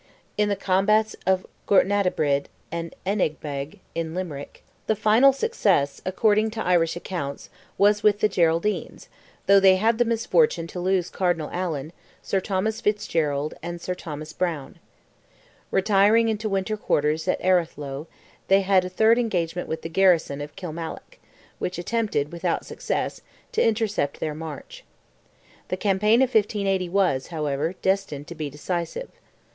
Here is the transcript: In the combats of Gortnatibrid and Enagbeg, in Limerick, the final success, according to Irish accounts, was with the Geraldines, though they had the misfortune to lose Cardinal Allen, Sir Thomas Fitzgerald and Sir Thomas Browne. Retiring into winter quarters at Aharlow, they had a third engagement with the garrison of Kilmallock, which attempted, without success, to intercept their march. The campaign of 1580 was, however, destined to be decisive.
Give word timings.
In 0.35 0.49
the 0.49 0.55
combats 0.55 1.15
of 1.27 1.45
Gortnatibrid 1.67 2.45
and 2.71 2.95
Enagbeg, 3.05 3.81
in 3.93 4.15
Limerick, 4.15 4.63
the 4.87 4.95
final 4.95 5.31
success, 5.31 6.01
according 6.07 6.49
to 6.49 6.65
Irish 6.65 6.95
accounts, 6.95 7.51
was 7.77 8.01
with 8.01 8.19
the 8.19 8.27
Geraldines, 8.27 9.09
though 9.45 9.59
they 9.59 9.75
had 9.75 9.99
the 9.99 10.03
misfortune 10.05 10.65
to 10.65 10.79
lose 10.79 11.11
Cardinal 11.11 11.51
Allen, 11.53 11.93
Sir 12.23 12.39
Thomas 12.41 12.81
Fitzgerald 12.81 13.53
and 13.61 13.79
Sir 13.79 13.93
Thomas 13.93 14.33
Browne. 14.33 14.79
Retiring 15.69 16.29
into 16.29 16.49
winter 16.49 16.77
quarters 16.77 17.27
at 17.27 17.39
Aharlow, 17.39 18.07
they 18.47 18.61
had 18.61 18.83
a 18.83 18.89
third 18.89 19.19
engagement 19.19 19.67
with 19.69 19.83
the 19.83 19.87
garrison 19.87 20.41
of 20.41 20.55
Kilmallock, 20.55 21.19
which 21.59 21.77
attempted, 21.77 22.31
without 22.31 22.65
success, 22.65 23.21
to 23.51 23.61
intercept 23.61 24.19
their 24.19 24.33
march. 24.33 24.83
The 25.67 25.77
campaign 25.77 26.23
of 26.23 26.29
1580 26.33 26.89
was, 26.89 27.27
however, 27.27 27.75
destined 27.83 28.25
to 28.29 28.33
be 28.33 28.49
decisive. 28.49 29.09